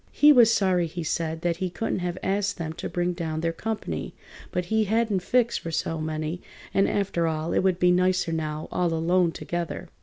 He 0.11 0.31
was 0.31 0.51
sorry, 0.51 0.87
he 0.87 1.03
said, 1.03 1.41
that 1.41 1.57
he 1.57 1.69
couldn't 1.69 1.99
have 1.99 2.17
asked 2.23 2.57
them 2.57 2.73
to 2.73 2.89
bring 2.89 3.13
down 3.13 3.41
their 3.41 3.53
comp'ny, 3.53 4.15
but 4.51 4.65
he 4.65 4.85
hadn't 4.85 5.19
fixed 5.21 5.59
for 5.59 5.69
so 5.69 5.99
many, 6.01 6.41
and, 6.73 6.89
after 6.89 7.27
all, 7.27 7.53
it 7.53 7.59
would 7.59 7.77
be 7.77 7.91
nicer 7.91 8.31
now, 8.31 8.67
all 8.71 8.91
alone 8.95 9.31
together. 9.31 9.89